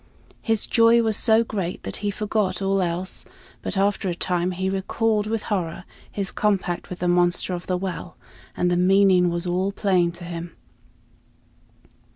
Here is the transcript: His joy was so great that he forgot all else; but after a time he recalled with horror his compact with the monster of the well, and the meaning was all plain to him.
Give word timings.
His 0.41 0.65
joy 0.65 1.03
was 1.03 1.15
so 1.15 1.43
great 1.43 1.83
that 1.83 1.97
he 1.97 2.09
forgot 2.09 2.59
all 2.59 2.81
else; 2.81 3.23
but 3.61 3.77
after 3.77 4.09
a 4.09 4.15
time 4.15 4.49
he 4.49 4.67
recalled 4.67 5.27
with 5.27 5.43
horror 5.43 5.83
his 6.11 6.31
compact 6.31 6.89
with 6.89 6.97
the 6.97 7.07
monster 7.07 7.53
of 7.53 7.67
the 7.67 7.77
well, 7.77 8.17
and 8.57 8.71
the 8.71 8.77
meaning 8.77 9.29
was 9.29 9.45
all 9.45 9.71
plain 9.71 10.11
to 10.13 10.23
him. 10.23 10.55